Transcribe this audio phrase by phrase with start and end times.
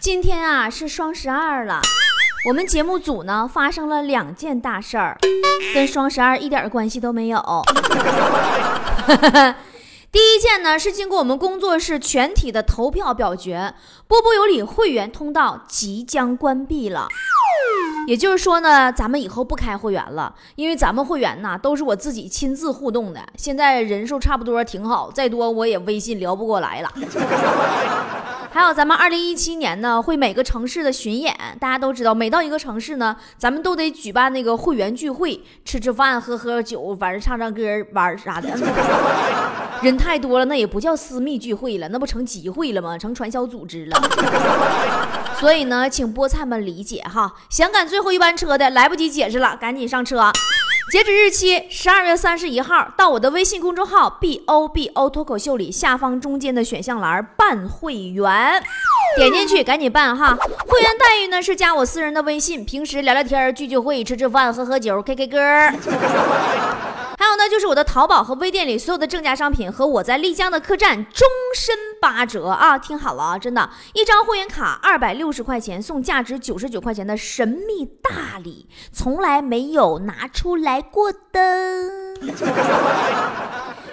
[0.00, 1.80] 今天啊是双十二了，
[2.48, 5.16] 我们节目组呢发生了两件大事儿，
[5.74, 7.40] 跟双十二一点关系都没有。
[10.10, 13.74] 第一件呢是经过我们工作室全体的投票表决，
[14.08, 17.06] 波波有理会员通道即将关闭了。
[18.08, 26.92] 也就是说呢，咱们以后不开会员了，因为咱们会员呢都是我自己亲自互动的，现在人数差不多挺好，再多我也微信聊不过来了。
[28.56, 38.48] 还有咱们二零一七年呢，会每个城市的巡演，大家都知道，每到一个城市呢，咱们都得举办那个会员聚会，吃吃饭，喝喝酒，晚上唱唱歌，玩啥的。
[39.84, 42.96] 人太多了，那也不叫私密聚会了，那不成集会了吗？
[42.96, 44.02] 成传销组织了。
[45.38, 47.34] 所以呢，请菠菜们理解哈。
[47.50, 50.32] 想赶最后一班车的，来不及解释了，赶紧上车。
[50.92, 58.62] 截止日期十二月三十一号，到我的微信公众号 b o b o 脱口秀里下方中间的选项栏办会员，
[59.16, 60.36] 点进去赶紧办哈。
[60.36, 65.38] 会员待遇呢是加我私人的微信，平时聊聊天、聚聚会、吃吃饭、喝喝酒、K K 歌。
[67.36, 72.78] 那，就是我的淘宝和微店里所有的正价商品和我在丽江的客栈终身八折啊！
[72.78, 82.16] 听好了啊，真的，一张会员卡二百六十块钱送价值九十九块钱的神秘大礼，从来没有拿出来过的。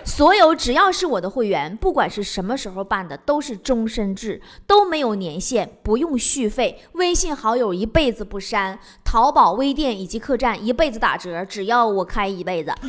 [0.05, 12.73] 所有只要是我的会员，不管是什么时候办的，都是终身制，都没有年限，不用续费，微信好友一辈子不删，淘宝微店以及客栈一辈子打折，只要我开一辈子。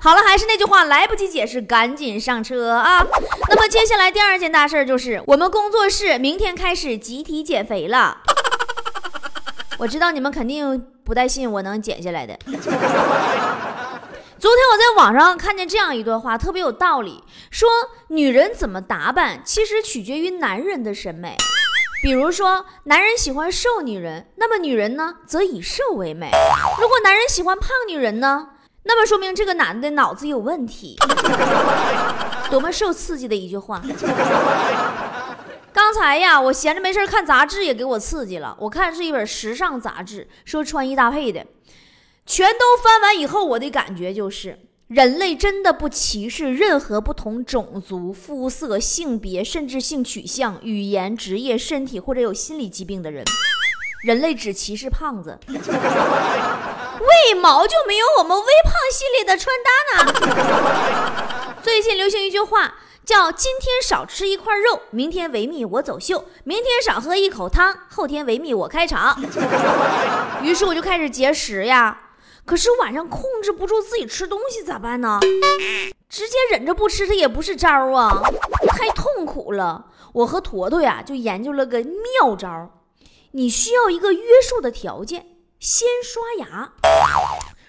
[0.00, 3.04] 好了，还是那句话，来不及解释，赶紧上车啊！
[3.48, 8.18] 那么接下来第二件大事就是，我们工作室明天开始集体减肥了。
[9.78, 12.38] 我知道你们肯定不带信我能减下来的。
[14.40, 17.68] 昨天我在网上看见这样一段话，特别有道理，说
[18.08, 21.36] 女人怎么打扮，其实取决于男人的审美。
[22.02, 26.30] 比如说，男人喜欢瘦女人，那么女人呢，则以瘦为美。
[26.80, 28.48] 如果男人喜欢胖女人呢，
[28.84, 30.96] 那么说明这个男的脑子有问题。
[32.50, 33.82] 多么受刺激的一句话！
[35.70, 38.56] 刚才呀，我闲着没事看杂志，也给我刺激了。
[38.58, 41.44] 我看是一本时尚杂志，说穿衣搭配的。
[42.30, 53.24] 全都翻完以后，我的感觉就是，人类真的不歧视任何不同种族、肤色、性别，甚至性取向、语言、职业、身体或者有心理疾病的人。
[54.04, 61.56] 人类只歧视胖子，为毛就没有我们微胖系列的穿搭呢？
[61.60, 69.20] 最近流行一句话，叫“今天少吃一块肉，明天维密我走秀；明天少喝一口汤，后天维密我开场。”
[70.40, 72.02] 于是我就开始节食呀。
[72.44, 75.20] 可是晚上控制不住自己吃东西咋办呢？
[76.08, 78.20] 直接忍着不吃，它也不是招啊，
[78.68, 79.86] 太痛苦了。
[80.12, 82.70] 我和坨坨呀就研究了个妙招，
[83.32, 86.72] 你需要一个约束的条件，先刷牙，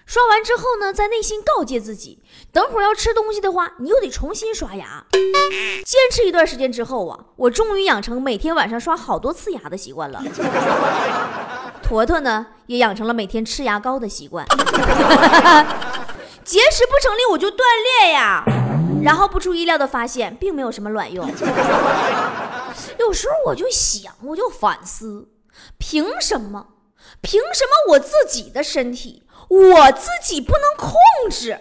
[0.07, 5.05] 刷完之后呢，在内心告诫自己，等会儿要吃东西的话，你又得重新刷牙。
[5.85, 10.23] 坚持一段时间之后啊，我终于养成每天晚上刷好多次牙的习惯了。
[11.91, 14.47] 坨坨呢，也养成了每天吃牙膏的习惯。
[16.45, 17.57] 节食不成立，我就锻
[17.99, 18.45] 炼呀。
[19.03, 21.29] 然后不出意料的发现，并没有什么卵用。
[22.97, 25.27] 有时候我就想，我就反思，
[25.77, 26.67] 凭什么？
[27.19, 30.95] 凭什么我自己的身体，我自己不能控
[31.29, 31.59] 制？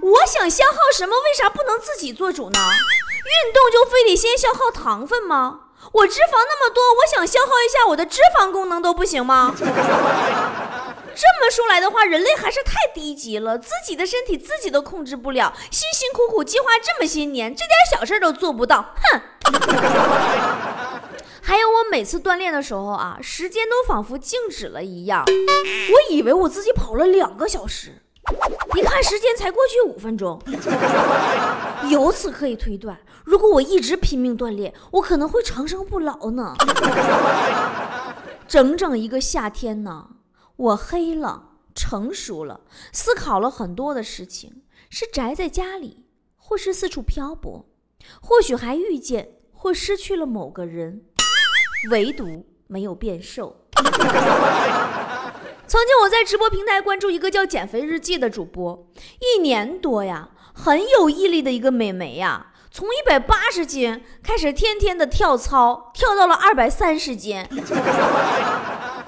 [0.00, 2.58] 我想消耗什么，为啥不能自己做主呢？
[2.58, 5.67] 运动就非得先消耗糖分吗？
[5.92, 9.54] 我脂肪那么多，我想消耗一下我的脂肪功能都不行吗？
[11.20, 19.20] 这么说来的话，人类还是太低级了，自己的身体自己都控制不了，辛辛苦苦计划这么些年，这点小事都做不到，哼！
[21.42, 28.02] 还有我每次锻炼的时候啊，时间都仿佛静止了一样，我以为我自己跑了两个小时。
[28.76, 30.40] 一看时间才过去五分钟，
[31.90, 36.54] 由此可以推断，如果我一直拼命锻炼，我可能会长生不老呢。
[38.46, 40.08] 整整一个夏天呢，
[40.56, 42.60] 我黑了，成熟了，
[42.92, 47.66] 思考了很多的事情，是宅在家里，或是四处漂泊，
[48.20, 51.02] 或许还遇见或失去了某个人。
[51.90, 53.56] 唯独没有变瘦。
[55.68, 58.88] 曾经我在直播平台关注一个叫“减肥日记”的主播，
[59.20, 67.36] 一年多呀，很有毅力的一个美眉呀，从一百八十斤开始天天的跳操，跳到了二百三十斤，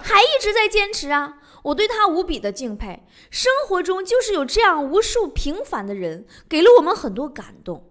[0.03, 1.39] 还一直在坚持啊！
[1.63, 3.07] 我对她无比的敬佩。
[3.31, 7.83] 生活中就是有这样无数平凡的人，给了我们很多感动。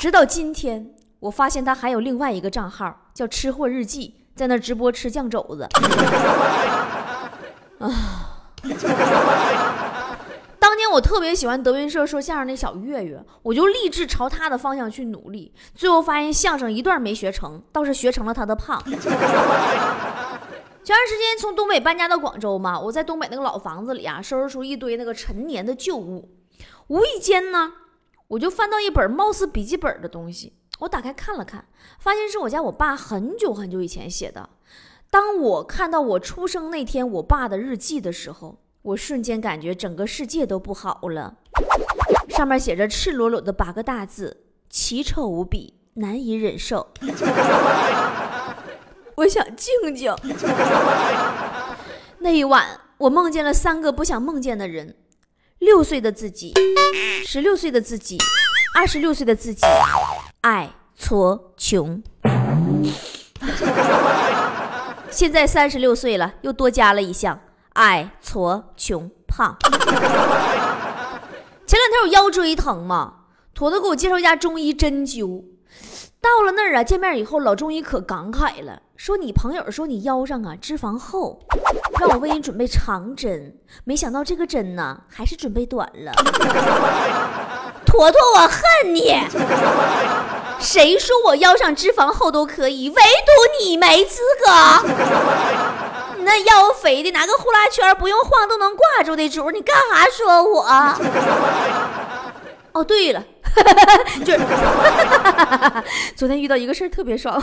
[0.00, 5.68] 直到今天，我发现她还有另外一个账号，叫“吃货日记”，在那直播吃酱肘子。
[7.82, 8.54] 啊！
[10.58, 15.52] 当年我特别喜欢德云社说相声那小岳岳，我就立志朝他的方向去努力。
[15.74, 18.80] 最后发现相声一段没学成，倒是学成了他的胖。
[18.84, 18.98] 前
[20.96, 26.28] 段时间从东北搬家到广州嘛，我在东北那个老房子里啊，收拾出一堆那个陈年的旧物。
[26.88, 27.72] 无意间呢，
[28.28, 31.66] 我就翻到一本貌似笔记本的东西，我打开看了看，
[31.98, 34.48] 发现是我家我爸很久很久以前写的。
[35.12, 41.34] 当我看到我出生那天我爸的日记的时候，我瞬间感觉整个世界都不好了。
[42.30, 46.94] 上面写着赤裸裸的八个大字：奇丑无比，难以忍受。
[49.16, 50.16] 我想静静。
[52.20, 54.96] 那一晚，我梦见了三个不想梦见的人：
[55.58, 56.54] 六岁的自己，
[57.26, 58.16] 十六岁的自己，
[58.74, 59.60] 二十六岁的自己。
[60.40, 62.02] 爱挫穷。
[65.12, 67.38] 现在三十六岁了，又多加了一项
[67.74, 69.56] 矮矬穷胖。
[71.66, 73.16] 前两天我腰椎疼嘛，
[73.54, 75.44] 坨坨给我介绍一家中医针灸。
[76.20, 81.40] 到了那儿啊，见面以后，老中医可感慨了，说你朋友说你腰上啊脂肪厚，
[82.00, 83.58] 让我为你准备长针。
[83.84, 86.12] 没想到这个针呢，还是准备短了。
[87.84, 89.12] 坨坨，我恨你！
[90.62, 94.52] 谁说我腰上脂肪厚都可以，唯独你没资格。
[96.24, 100.62] 那腰肥的，拿个呼啦圈不用晃都能挂住的主，你干啥说我？
[102.72, 103.20] 哦，对了，
[104.24, 104.38] 就是
[106.16, 107.42] 昨天遇到一个事儿特别爽。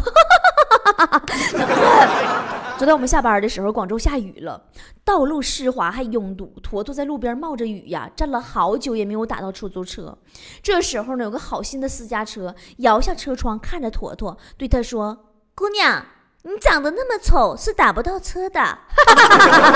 [2.80, 4.64] 昨天我们下班的时候，广州下雨了，
[5.04, 10.18] 道路湿滑还拥堵，坨坨在路边冒着雨呀，站了好久也没有打到出租车。
[10.64, 16.06] 这时候呢，有个好心的私家车摇下车窗，看着坨坨，对他说：“姑娘，
[16.44, 18.78] 你长得那么丑，是打不到车的。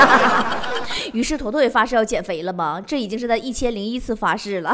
[1.12, 2.80] ”于是坨坨也发誓要减肥了吗？
[2.88, 4.74] 这已经是他一千零一次发誓了，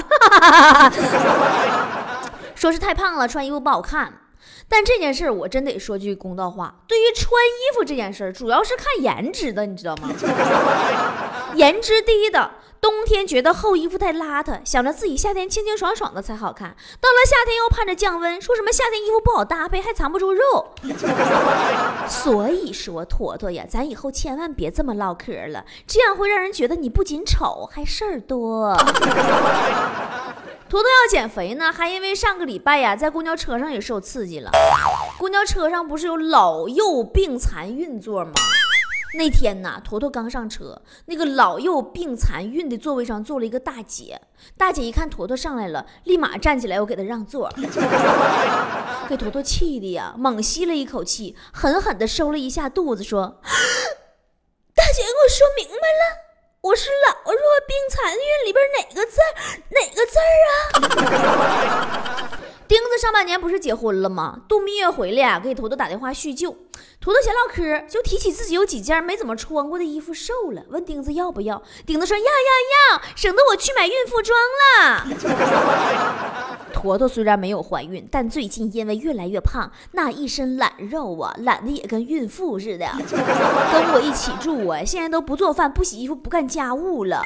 [2.54, 4.14] 说是太胖了，穿衣服不好看。
[4.70, 10.10] 但这件事儿我真得说句公道话，对于穿衣服这件事儿，主要是看颜值的，你知道吗？
[11.56, 16.70] 颜值低的，冬天觉得厚衣服太邋遢，想着自己夏天清清爽爽的才好看；
[17.02, 20.70] 到了夏天又盼着降温，说什么夏天衣服不好搭配，还藏不住肉。
[22.08, 28.78] 所以说，坨坨呀，咱以后千万别这么唠嗑了，这样会让人觉得你不仅丑，还事儿多。
[30.70, 34.52] 坨坨要减肥呢，还因为上个礼拜呀，在公交车上也受刺激了。
[35.18, 38.34] 公交车上不是有老幼病残孕座吗？
[39.16, 44.22] 那天呢，坨坨刚上车，那个老幼病残孕的座位上坐了一个大姐。
[44.56, 47.52] 大姐一看坨坨上来了，立马站起来，我给她让座，
[49.10, 53.42] 给坨坨气的呀，猛吸了一口气，狠狠地收了一下肚子，说
[54.76, 56.26] ：“大姐，给我说明白了。”
[56.62, 59.32] 我是老弱病残孕里边哪个字儿
[59.70, 62.40] 哪个字儿啊？
[62.68, 64.42] 钉子上半年不是结婚了吗？
[64.50, 66.54] 度蜜月回来啊，给头头打电话叙旧。
[67.10, 71.60] 坨坨闲唠嗑，就提起自己有几件没怎么穿过的衣服瘦了，问钉子要不要。
[71.84, 72.30] 钉子说要要
[72.94, 74.38] 要，省得我去买孕妇装
[74.68, 75.08] 了。
[76.72, 82.86] 坨坨虽然没有怀孕，但最近因为越来越胖，那一身懒肉啊，懒得也跟孕妇似的。
[83.74, 87.24] 跟我一起住啊，现在都不做饭、不洗衣服、不干家务了。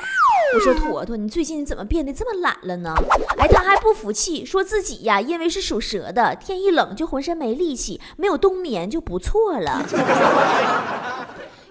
[0.55, 2.95] 我说坨坨，你最近怎么变得这么懒了呢？
[3.37, 9.72] 哎，他还不服气，说自己呀，因为是属蛇的，天一冷就浑身没力气，没有冬眠就不错了。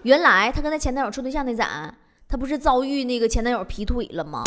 [0.02, 1.94] 原来她跟她前男友处对象那咋，
[2.28, 4.42] 她不是遭遇那个前男友劈腿了吗？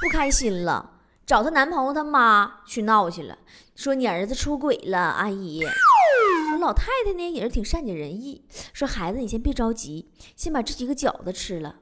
[0.00, 0.90] 不开心了。
[1.26, 3.38] 找她男朋友他妈去闹去了，
[3.74, 5.62] 说你儿子出轨了，阿姨。
[6.60, 8.42] 老太太呢也是挺善解人意，
[8.72, 11.74] 说孩子你先别着急，先把这几个饺子吃了。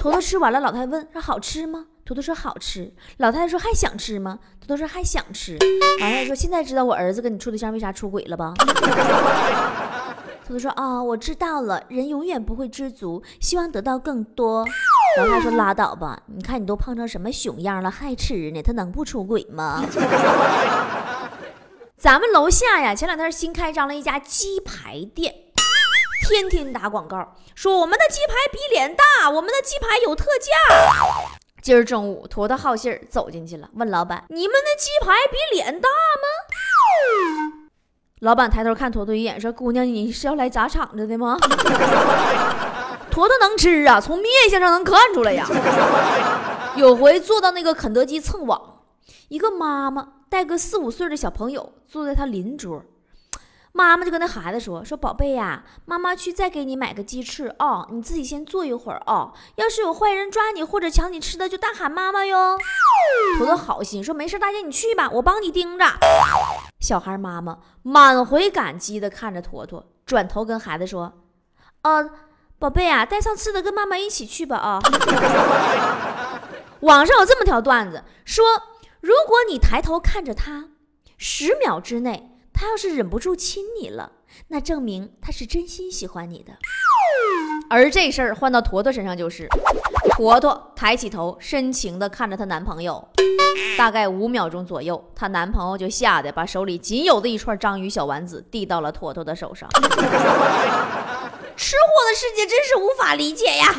[0.00, 1.86] 坨坨吃完了，老太太问说好吃吗？
[2.04, 2.94] 坨坨说好吃。
[3.18, 4.38] 老太太说还想吃吗？
[4.60, 5.58] 坨坨说还想吃。
[6.00, 8.54] 老太太说现在知道我儿子跟你处对象为啥出轨了吧？
[10.50, 14.66] 坨坨说啊，我知道了，人永远不会知足，希望得到更多。
[15.16, 18.60] 老太太说：“拉倒吧，你看你都胖成什么熊样了，还吃呢？
[18.60, 19.80] 他能不出轨吗？”
[21.96, 25.32] 咱们楼下呀，前两天新开张了一家鸡排店，
[26.28, 30.50] 天天打广告，说我们的鸡排比脸大，我们的鸡排有特价。
[31.62, 36.26] 今儿中午，坨坨好信儿走进去了，问老板：“你们的鸡排比脸大吗？”
[38.20, 41.38] 老板抬头看坨坨一眼，说：“姑娘，你是要来砸场子的吗？”
[43.10, 45.46] 坨坨能吃啊，从面相上能看出来呀。
[46.76, 48.82] 有回坐到那个肯德基蹭网，
[49.28, 52.84] 一个妈妈带个四五岁的小朋友坐在他邻桌。
[53.72, 59.32] 妈妈就跟那孩子说：“说宝贝呀，妈妈去再给你买个鸡翅啊，你自己先坐一会儿啊。
[59.56, 62.58] 要是有坏人抓你或者抢你吃的，就大喊妈妈哟。”
[63.38, 65.84] 坨坨好心说：“没事，大姐你去吧，我帮你盯着。”
[66.80, 71.12] 小孩妈妈满怀感激的看着坨坨，转头跟孩子说
[71.82, 72.10] ：“呃，
[72.58, 74.80] 宝贝啊，带上吃的跟妈妈一起去吧啊。
[76.80, 78.44] ”网上有这么条段子说
[79.00, 80.70] ：“如果你抬头看着他，
[81.16, 84.12] 十秒之内。”他要是忍不住亲你了，
[84.48, 86.58] 那证明他是真心喜欢你的。
[87.68, 89.48] 而这事儿换到坨坨身上就是，
[90.10, 93.08] 坨坨抬起头，深情地看着她男朋友，
[93.78, 99.68] 大概五秒钟左右，她男朋友就吓得把手里仅有的一串章鱼小丸子递到了坨坨的手上。
[101.56, 103.74] 吃货的世界真是无法理解呀！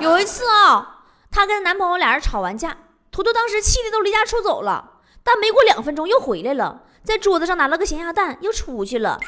[0.00, 2.76] 有一次啊，她跟男朋友俩人吵完架，
[3.10, 4.90] 坨坨当时气的都离家出走了，
[5.22, 6.82] 但没过两分钟又回来了。
[7.08, 9.18] 在桌子上拿了个咸鸭蛋，又出去了。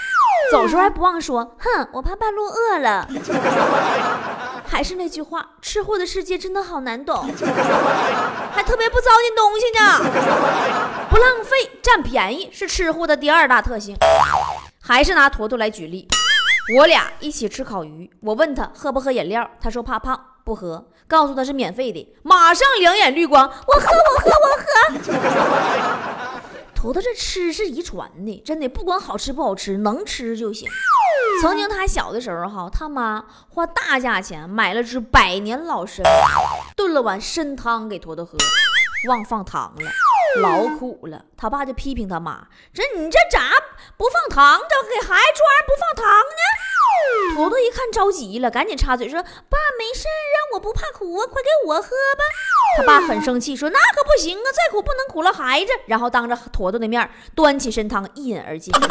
[0.52, 3.08] 走时候还不忘说：“哼，我怕半路饿了。
[4.68, 7.16] ”还是那句话，吃货的世界真的好难懂，
[8.52, 9.98] 还特别不糟践东西呢。
[11.08, 13.96] 不浪费，占便宜是吃货的第二大特性。
[14.82, 16.06] 还是拿坨坨来举例，
[16.76, 20.86] 我俩一起吃烤鱼，我问他喝不喝饮料，他说怕胖，不喝。
[21.08, 26.39] 告诉他是免费的，马上两眼绿光，我喝，我喝，我喝。
[26.80, 30.66] 坨坨这吃是遗传的，真的不管好吃不好吃，能吃就行。
[31.42, 36.02] 曾经他小的时候哈，他妈花大价钱买了只百年老参，
[36.74, 38.38] 炖了碗参汤给坨坨喝，
[39.08, 39.90] 忘放糖了，
[40.40, 41.22] 老苦了。
[41.36, 43.40] 他爸就批评他妈：“这你这咋
[43.98, 44.58] 不放糖？
[44.58, 46.42] 这给孩子做玩意不放糖呢？”
[47.34, 52.24] 坨坨一看着急了，赶紧插嘴说：“爸没事啊，我不怕苦啊，快给我喝吧。”
[52.76, 58.72] 他爸很生气，说：“那可不行啊，再苦不能苦了孩子。”然后当着坨坨的面端起参汤一饮而尽。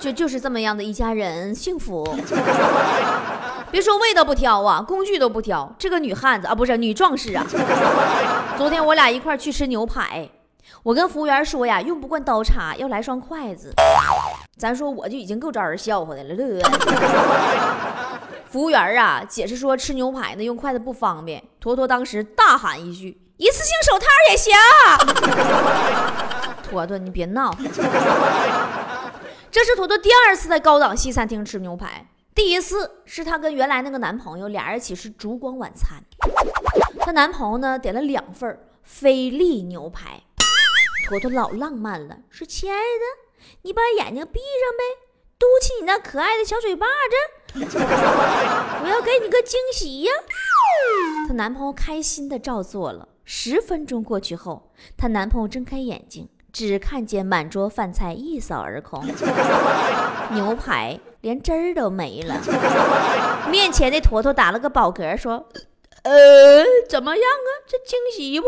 [0.00, 2.04] 就就是这么样的一家人，幸福。
[3.70, 5.74] 别说味道不挑啊，工具都不挑。
[5.78, 7.46] 这个女汉子啊，不是女壮士啊。
[8.58, 10.28] 昨天我俩一块去吃牛排，
[10.84, 13.72] 我跟服务员说呀，用不惯刀叉，要来双筷子。
[14.58, 16.60] 咱说我就已经够招人笑话的了，乐。
[18.52, 21.42] 服务员啊，解释说吃牛排呢用筷子不方便。
[21.58, 24.52] 坨坨当时大喊一句：“一次性手套也行。
[26.68, 27.50] ”坨坨，你别闹。
[29.50, 36.04] 这是坨坨第二次在高档西餐厅吃牛排，第一次是她跟原来那个男朋友俩人一起吃烛光晚餐。
[37.00, 40.22] 她男朋友呢点了两份菲力牛排，
[41.04, 43.04] 坨坨老浪漫了，说：“亲爱的，
[43.62, 44.82] 你把眼睛闭上呗。”
[45.38, 50.12] 嘟起你那可爱的小嘴巴子， 我要给你个惊喜呀！
[51.28, 53.08] 她男朋友开心的照做了。
[53.24, 59.04] 十分钟过去后，她男朋友睁开眼睛，只看见满桌饭菜一扫而空，
[60.30, 62.40] 牛排连汁儿都没了。
[63.50, 65.46] 面前的坨坨打了个饱嗝，说
[66.04, 67.50] ：“呃，怎么样啊？
[67.66, 68.46] 这惊喜不？”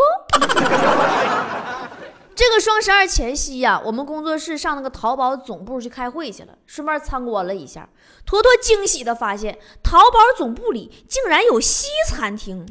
[2.37, 7.89] 这个双十二前夕呀，我们工作室上那个淘宝总部去开会去了，顺便参观了一下。
[8.27, 12.67] 坨坨惊喜的发现，淘宝总部里竟然有西餐厅，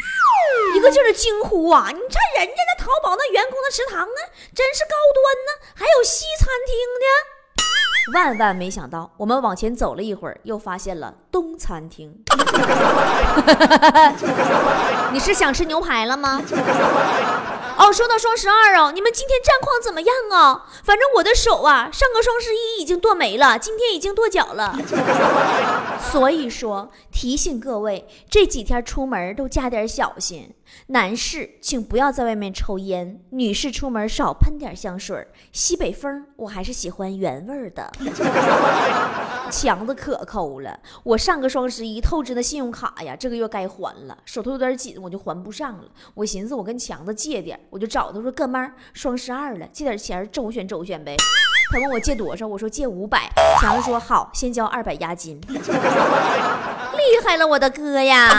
[0.75, 1.87] 一个劲儿的惊呼啊！
[1.87, 4.19] 你看人家那淘宝那员工的食堂啊，
[4.53, 8.13] 真是高端呢，还有西餐厅呢！
[8.13, 12.15] 万万没想到，我们往前走了一会儿，又发现了东餐厅。
[15.11, 16.41] 你是想吃牛排了吗？
[17.77, 20.65] 哦，说到双十二哦，你们今天战况怎么样啊？
[20.85, 24.79] 反正我的手啊，上个双十一已经剁没了，今天已经剁脚了。
[25.99, 30.49] 所以说，提醒各位，这几天出门都加点小心。
[30.87, 35.27] 男士，请不要在外面抽烟；女士，出门少喷点香水。
[35.51, 37.91] 西北风，我还是喜欢原味的。
[39.51, 45.83] 强子可抠了，我上个双十一透支的信用卡呀，这个月该还了，手头有点紧，我就还不上了。
[46.13, 51.15] 我寻思，我跟强子借点，我就找他说：“哥们儿，双十二了，借点钱周旋周旋呗。”
[51.71, 53.29] 他问我借多少，我说借五百。
[53.59, 55.39] 强子说：“好，先交二百押金。
[55.47, 55.59] ”厉
[57.23, 58.29] 害了，我的哥呀！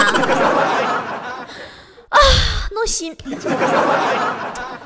[2.08, 2.18] 啊，
[2.72, 3.16] 闹心！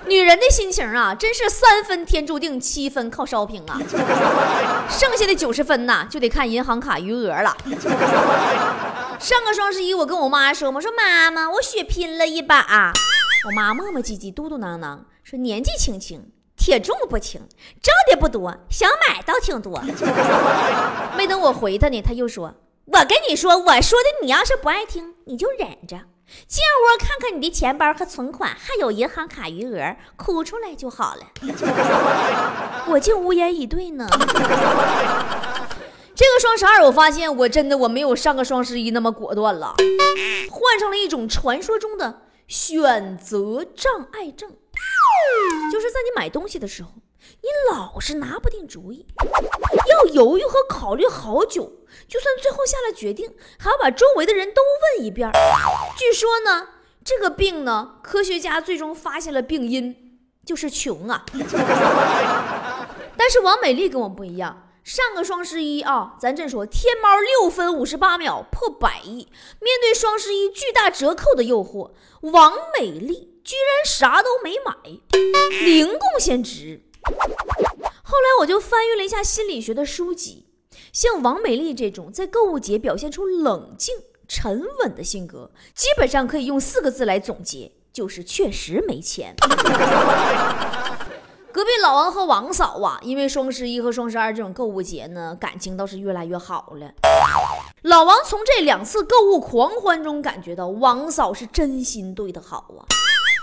[0.07, 3.79] 女人的心情啊，真是三分天注定，七分靠烧饼啊。
[4.91, 7.57] 剩下的九十分呐，就得看银行卡余额了。
[9.19, 12.93] 上个双十一，我跟我妈说，我说妈妈，我血拼了一把。
[13.47, 17.41] 我妈磨磨唧唧、嘟嘟囔囔说：“年纪轻轻，铁重不轻，
[17.81, 19.81] 挣的不多，想买倒挺多。”
[21.17, 22.55] 没等我回他呢，他又说
[22.87, 26.01] ：“我跟你说，我说的你要是不爱听，你就忍着，
[26.47, 31.27] 进屋看看你的钱包和存款，还有银行卡余额，哭出来就好了。
[32.89, 34.09] ”我竟无言以对呢。
[36.15, 39.75] 这个双十二，我发现我真的我没有上个双十一那么果断了，
[40.51, 42.23] 患上了一种传说中的。
[42.51, 44.51] 选择障碍症，
[45.71, 46.91] 就是在你买东西的时候，
[47.43, 49.07] 你老是拿不定主意，
[49.89, 51.73] 要犹豫和考虑好久，
[52.07, 54.61] 就算最后下了决定，还要把周围的人都
[54.97, 55.31] 问一遍。
[55.97, 56.69] 据说呢，
[57.03, 61.25] 这个病呢，科学家最终发现了病因，就是穷啊。
[63.17, 64.67] 但是王美丽跟我不一样。
[64.83, 69.29] 上个双十一啊，咱这说天猫六分五十八秒破百亿。
[69.61, 71.93] 面对双十一巨大折扣的诱惑，
[72.23, 74.75] 王美丽居然啥都没买，
[75.65, 76.83] 零贡献值。
[77.03, 80.47] 后来我就翻阅了一下心理学的书籍，
[80.93, 83.95] 像王美丽这种在购物节表现出冷静
[84.27, 89.35] 沉稳的性格，基本上可以用四个字来总结，就是确实没钱。
[91.53, 96.93] 隔壁老王和王嫂啊，因为双十一和双十二这种购物节呢，感情倒是越来越好了。
[97.83, 102.87] 老王从这两次购物狂欢中感觉到，王嫂是真心对他好啊。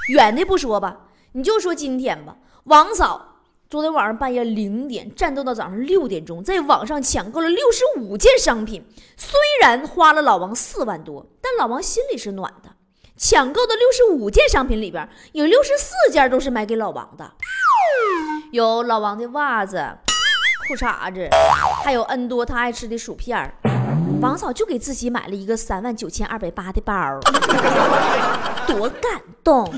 [0.10, 3.37] 远的不说吧，你就说今天吧，王嫂
[3.70, 8.82] 昨天晚上半夜零点战斗到早上六点钟，在网上抢购了六十五件商品，
[9.18, 12.70] 虽然花了老王四万多，但老王心里是暖的。
[13.18, 17.30] 抢购的六十五件商品里边，有六十四件都是买给老王的。
[18.54, 19.86] 有老王的袜子、
[20.70, 21.28] 裤衩子，
[21.84, 23.54] 还有 N 多他爱吃的薯片儿。
[24.22, 27.20] 王嫂就给自己买了一个三万九千二百八的包，
[28.66, 29.70] 多感动！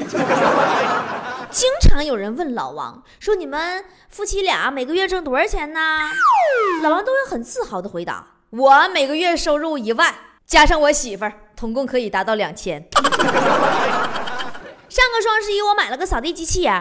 [1.51, 5.79] 经常有人问老王说：“你们夫妻俩每个月挣多少钱呢？”
[6.83, 10.13] 老王都会很自豪的回答：“我每个月收入一万，
[10.45, 12.87] 加上我媳妇儿，总共可以达到两千。
[14.89, 16.73] ”上个双十一我买了个扫地机器人，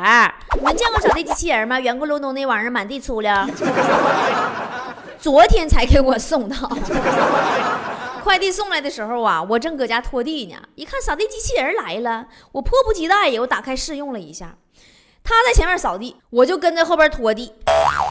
[0.54, 1.81] 你们见过扫地机器人吗？
[1.81, 3.33] 圆咕隆咚那玩意儿满地出溜。
[5.18, 6.57] 昨天才给我送到，
[8.29, 14.59] 快递送来的时候啊，我正搁家拖地呢，一看扫地机器人来了，我迫不及待呀，我打开试用了一下。
[15.25, 17.55] 他在前面扫地，我就跟在后边拖地。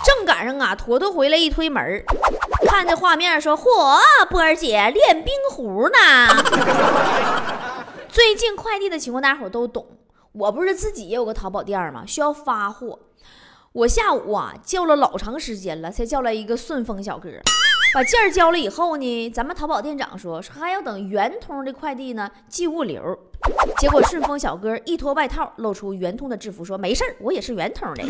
[0.03, 2.03] 正赶上啊，坨坨回来一推门，
[2.65, 4.01] 看这画面说：“嚯，
[4.31, 6.43] 波儿姐练冰壶呢。
[8.09, 9.85] ”最近快递的情况，大家伙都懂。
[10.31, 12.03] 我不是自己也有个淘宝店吗？
[12.07, 12.97] 需要发货。
[13.71, 17.29] 我下午啊叫了老长时间了，才叫来一个顺丰小哥。
[17.93, 23.17] 把件儿交了以后呢，咱们淘宝店长说说还要等圆通的快递呢寄物流。
[23.77, 28.03] 结果顺丰小哥一脱外套，露出圆通的制服，说没事儿，我也是圆通的。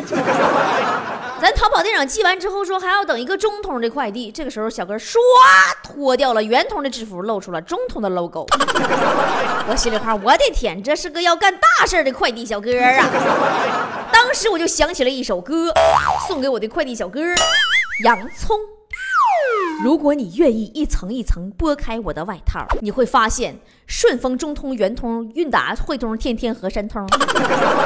[1.39, 5.15] 咱淘宝店长寄完之后说还要等一个中通的快递，这个时候小哥唰
[5.83, 8.45] 脱掉了圆通的制服，露出了中通的 logo。
[9.69, 14.09] 我心里话，我的天，这是个要干大事的快递小哥啊！
[14.11, 15.71] 当时我就想起了一首歌，
[16.27, 17.19] 送给我的快递小哥，
[18.03, 18.57] 洋葱。
[19.83, 27.07] 如果你愿意一层一层剥开我的外套，你会发现顺丰、中通、圆通、韵达、汇通、天天和申通。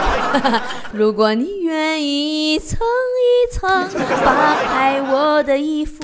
[0.93, 3.88] 如果你愿意一层一层
[4.23, 6.01] 扒开我的衣服，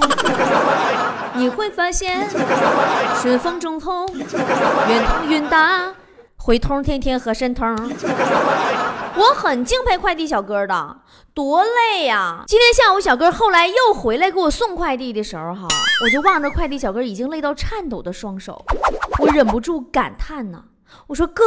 [1.36, 2.30] 你会发现
[3.22, 4.08] 顺丰、中通、
[4.88, 5.94] 圆通、韵达。
[6.40, 7.68] 汇通天天和申通，
[9.18, 10.98] 我很敬佩快递小哥的，
[11.38, 12.44] 多累呀！
[12.48, 15.68] 今天下午小哥后来又回来给我送快递的时候，哈，
[16.04, 18.66] 我就望着快递小哥已经累到颤抖的双手，
[19.20, 20.64] 我忍不住感叹呐，
[21.06, 21.44] 我说哥，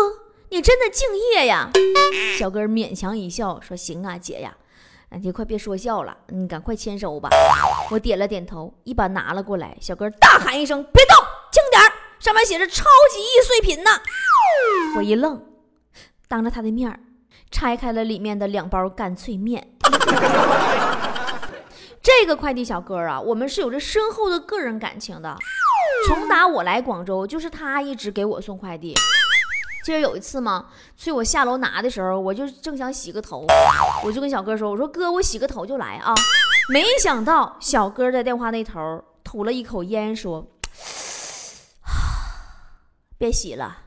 [0.50, 1.68] 你真的敬业呀！
[2.38, 4.57] 小哥勉强一笑说：“行啊，姐呀，
[5.20, 7.29] 你快别说笑了，你赶快签收吧。”
[7.90, 11.16] 我点了点头，一把拿了过来，小哥大喊一声：“别动，
[11.50, 11.90] 轻点儿！
[12.20, 13.90] 上面写着超级易碎品呢。”
[14.96, 15.44] 我一愣，
[16.29, 17.00] 当着他的面儿
[17.50, 19.72] 拆开了里面的两包干脆面。
[22.03, 25.37] 这个快递小哥啊，我们是有着深厚的个人感情的。
[26.09, 28.94] 从打我来广州，就是他一直给我送快递。
[29.85, 33.46] 记得有一次嘛，催我下楼拿的时候，我就正想洗个头，
[34.05, 36.14] 我就跟小哥说：“我说哥，我洗个头就来啊。”
[36.72, 40.46] 没想到小哥在电话那头吐了一口烟，说
[43.18, 43.79] ：“别洗了。”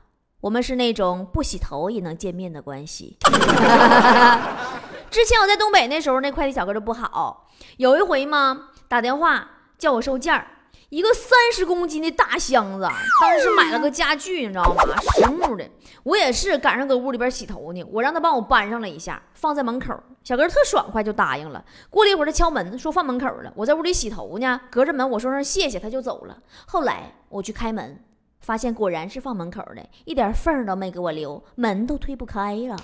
[0.41, 3.17] 我们是那种不洗头也能见面的关系。
[5.13, 7.47] 之前我在东北那时候，那快递小哥就不好。
[7.77, 9.47] 有一回嘛，打电话
[9.77, 10.47] 叫我收件儿，
[10.89, 12.87] 一个三十公斤的大箱子，
[13.21, 14.83] 当时买了个家具，你知道吗？
[15.15, 15.69] 实木的。
[16.01, 19.93] 我也是赶上搁屋里边洗头呢，我让他帮我搬上了一下，放在门口。
[20.23, 21.63] 小哥特爽快就答应了。
[21.91, 23.53] 过了一会儿，他敲门说放门口了。
[23.55, 26.39] 我在屋里洗头呢，隔着门我说声谢谢，他就走了。
[26.65, 28.03] 后来我去开门。
[28.39, 32.75] 发现果然是放门口的，一点缝都没给我留，门都推不开了。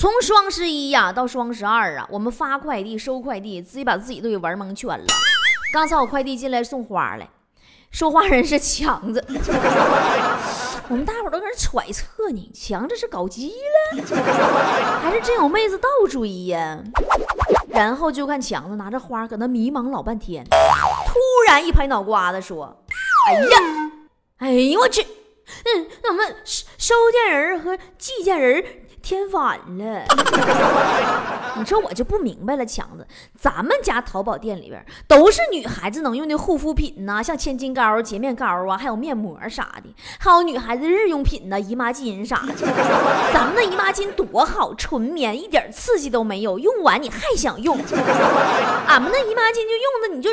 [0.00, 5.04] 从双十一呀到双十二啊，我们发快递、收快递，自己把自己都给玩蒙圈了。
[5.74, 7.28] 刚才我快递进来送花来，
[7.90, 9.22] 说话人是强子，
[10.88, 13.52] 我们大伙都搁那揣测呢，强子是搞基
[13.92, 14.02] 了，
[15.02, 16.82] 还是真有妹子倒追呀？
[17.68, 22.74] 然后就看强子拿着花搁那迷茫老半天，突然一拍脑瓜子说。
[23.28, 23.92] 哎呀，
[24.38, 28.64] 哎呦我去，嗯，怎么收收件人和寄件人
[29.10, 30.04] 添反了？
[31.58, 33.04] 你说我就不明白了，强子，
[33.36, 42.54] 咱们家淘宝店里边都是女孩子能用的护肤品呐，像千金膏、洁面膏啊，还有面膜啥的，还有女孩子日用品呢，姨妈巾啥的。
[43.34, 47.76] 咱们的姨妈巾多好，纯棉，一点刺激都没有，用完你还想用。
[48.86, 50.30] 俺们那姨妈巾就用的你就。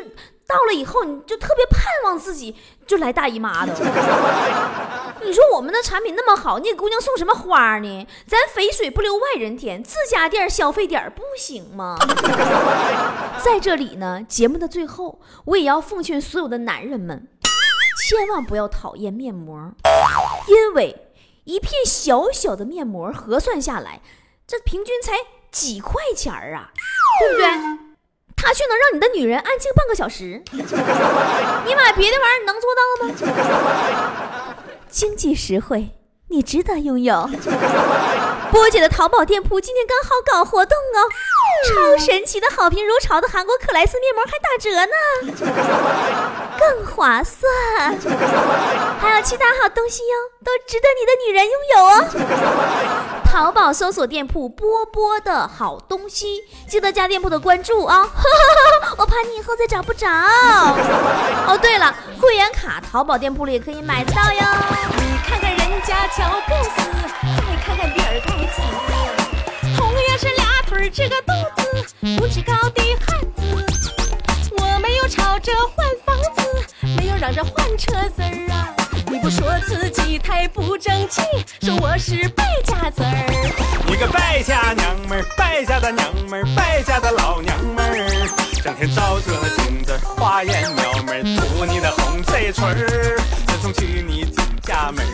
[0.47, 2.55] 到了以后，你就特别盼望自己
[2.85, 3.73] 就来大姨妈的。
[5.23, 8.07] 你说我们的产品那么好，你给姑娘送什么花呢？
[8.25, 11.97] 咱肥水不流外人田，自家店消费点不行吗？
[13.43, 17.27] 在这里呢，节目的最后，我也要奉劝所有的男人们，
[18.07, 19.73] 千万不要讨厌面膜，
[20.47, 21.11] 因为
[21.43, 23.99] 一片小小的面膜核算下来，
[24.47, 25.13] 这平均才
[25.51, 26.71] 几块钱儿啊，
[27.19, 27.86] 对不对？
[28.37, 34.55] 它却能让你的女人安静半个小时， 你买别的玩意儿能做到吗？
[34.89, 35.89] 经济实惠，
[36.29, 37.29] 你值得拥有。
[38.51, 40.99] 波姐的淘宝店铺今天刚好搞活动哦，
[41.67, 44.95] 超神奇的好评如潮的韩国可莱斯面膜还打折呢，
[46.59, 47.49] 更划算。
[48.99, 52.07] 还有其他好东西哟，都值得你的女人拥有哦。
[53.25, 58.09] 淘宝搜索店铺波波的好东西，记得加店铺的关注啊！
[58.97, 60.07] 我怕你以后再找不着。
[60.09, 64.39] 哦，对了，会员卡淘宝店铺里也可以买到哟。
[64.97, 66.81] 你看看人家乔布斯，
[67.65, 68.61] 看看比尔盖茨，
[69.75, 73.65] 同样是俩腿这个肚子，不知高低汉子。
[74.57, 76.41] 我没有吵着换房子，
[76.97, 78.73] 没有嚷着换车子儿啊。
[79.09, 81.21] 你不说自己太不争气，
[81.61, 83.83] 说我是败家子儿。
[83.87, 88.29] 你个败家娘们儿，败家的娘们儿，败家的老娘们儿，
[88.63, 93.17] 整天照着镜子花言巧语，涂你的红嘴唇儿。
[93.47, 95.11] 自从娶你进家门儿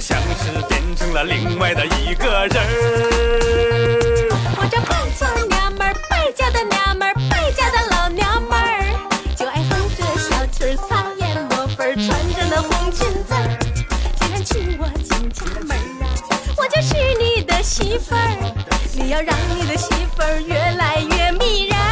[0.00, 2.68] 像是变成了另外的一个人儿。
[4.56, 8.80] 我这败家娘们儿，败家的娘们儿，败家的老娘们儿。
[10.88, 13.58] 草颜抹粉，穿着那红裙子儿。
[14.18, 16.08] 既然娶我进家门啊，
[16.56, 18.54] 我就是你的媳妇儿。
[18.94, 21.82] 你要让你的媳妇儿越来越迷人儿。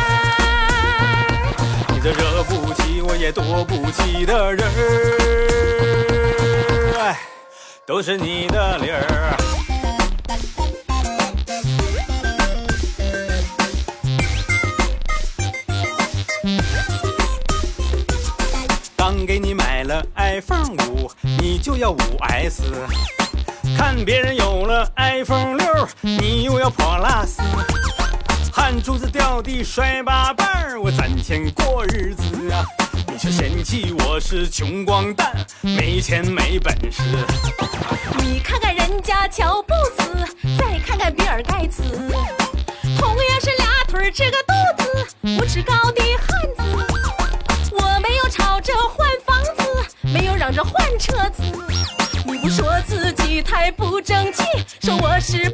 [1.93, 5.88] 你这惹不起，我也躲不起的人儿，
[7.89, 9.35] 都是你的理儿。
[18.95, 21.99] 刚给你买了 iPhone 五，你就要五
[22.29, 22.63] S；
[23.75, 27.39] 看别人有了 iPhone 六，你又要 Plus。
[28.53, 32.67] 汗珠子掉地摔八瓣儿，我攒钱过日子啊，
[33.11, 37.03] 你却嫌弃我是穷光蛋，没钱没本事。
[38.19, 41.83] 你看看人家乔布斯，再看看比尔盖茨，
[42.99, 45.07] 同样是俩腿这个肚子，
[45.39, 46.63] 不知高低汉子。
[47.73, 51.43] 我没有吵着换房子，没有嚷着换车子。
[52.27, 54.43] 你不说自己太不争气，
[54.83, 55.48] 说我是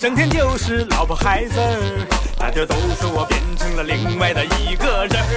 [0.00, 2.06] 整天就是老婆孩子儿，
[2.38, 5.28] 大家都说我变成了另外的一个人儿。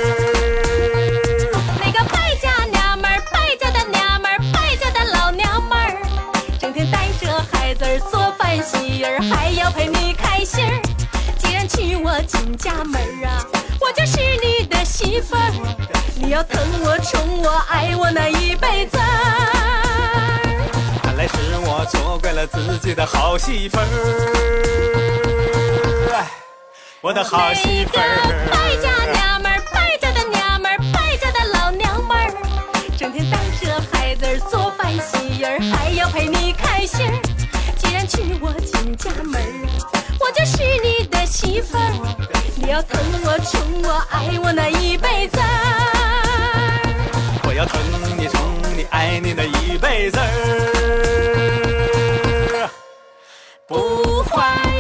[1.84, 5.98] 那个败家娘们儿，败家的娘们儿，败家的老娘们儿，
[6.58, 7.84] 整天带着孩子。
[8.10, 10.82] 做饭洗衣儿还要陪你开心儿，
[11.38, 13.46] 既然娶我进家门儿啊，
[13.82, 15.52] 我就是你的媳妇儿，
[16.16, 18.98] 你要疼我、宠我、爱我那一辈子。
[22.44, 23.86] 了自己的好媳妇儿，
[27.00, 28.04] 我的好媳妇儿。
[28.52, 32.34] 败家娘们儿，败家的娘们儿，败家的老娘们儿，
[32.98, 37.16] 整天带着孩子儿做饭洗衣儿，还要陪你开心儿。
[37.78, 39.48] 既然娶我进家门儿，
[40.20, 41.94] 我就是你的媳妇儿，
[42.58, 45.46] 你要疼我宠我爱我那一辈子儿。
[47.46, 47.80] 我要疼
[48.18, 48.42] 你宠
[48.76, 51.53] 你爱你那一辈子儿。
[53.74, 54.73] 不坏